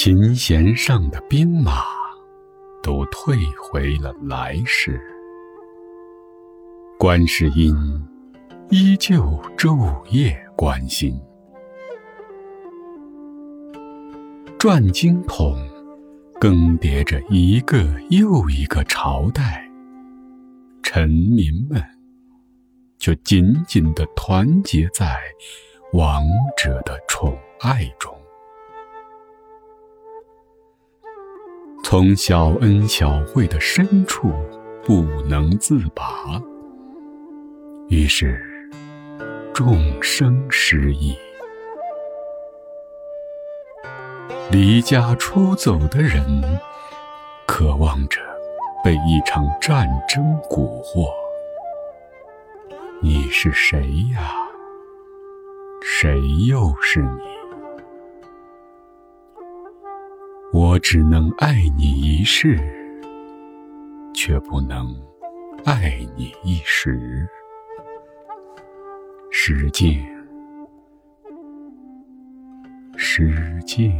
[0.00, 1.82] 琴弦上的兵马
[2.84, 5.00] 都退回了来世，
[6.96, 7.74] 观世音
[8.70, 9.20] 依旧
[9.56, 11.20] 昼夜关心。
[14.56, 15.58] 转经筒
[16.40, 19.68] 更迭着一个又一个朝代，
[20.80, 21.82] 臣民们
[23.00, 25.18] 却紧紧地团结在
[25.92, 26.22] 王
[26.56, 28.16] 者的宠爱中。
[31.90, 34.30] 从小恩小惠的深处
[34.84, 36.38] 不能自拔，
[37.88, 38.38] 于是
[39.54, 41.16] 众生失意。
[44.50, 46.20] 离家出走的人，
[47.46, 48.20] 渴望着
[48.84, 51.08] 被一场战争蛊惑。
[53.00, 53.80] 你是谁
[54.12, 54.34] 呀？
[55.82, 57.37] 谁又是你？
[60.50, 62.58] 我只能爱你一世，
[64.14, 64.96] 却不能
[65.66, 67.28] 爱你一时。
[69.30, 70.02] 时境，
[72.96, 73.92] 时境。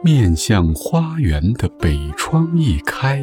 [0.00, 3.20] 面向花园的北窗一开，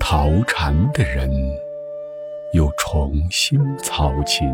[0.00, 1.30] 逃禅的人
[2.54, 4.48] 又重新操琴。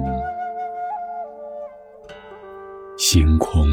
[2.99, 3.65] 星空，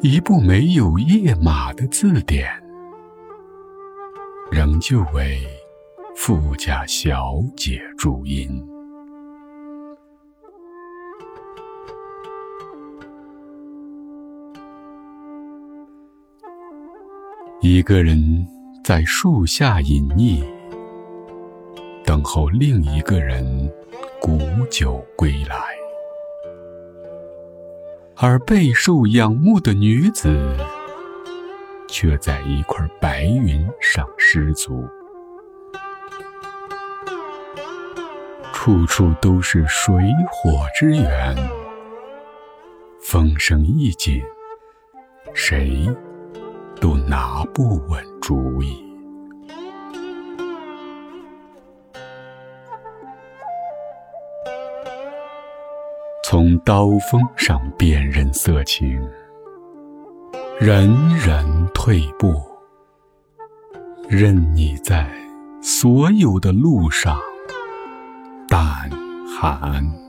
[0.00, 2.50] 一部没有页码的字典，
[4.50, 5.40] 仍旧为
[6.16, 8.71] 富家小姐注音。
[17.64, 18.44] 一个人
[18.82, 20.42] 在树下隐匿，
[22.04, 23.72] 等候另一个人
[24.20, 25.56] 古酒归来，
[28.16, 30.56] 而备受仰慕的女子，
[31.86, 34.84] 却在一块白云上失足。
[38.52, 39.94] 处处都是水
[40.32, 41.36] 火之源，
[43.00, 44.20] 风声一紧，
[45.32, 45.88] 谁？
[46.80, 48.82] 都拿不稳主意。
[56.24, 58.98] 从刀锋上辨认色情，
[60.58, 60.88] 人
[61.18, 62.40] 人退步，
[64.08, 65.06] 任你在
[65.60, 67.18] 所有的路上
[68.48, 68.90] 胆
[69.28, 70.01] 寒。